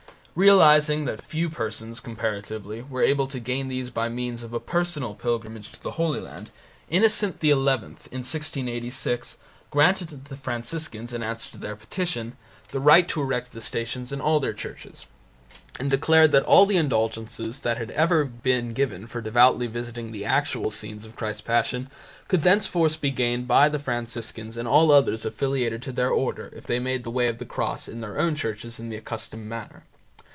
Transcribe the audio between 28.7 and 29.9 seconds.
in the accustomed manner.